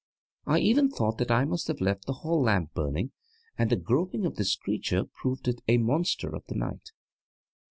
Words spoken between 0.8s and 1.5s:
thought that I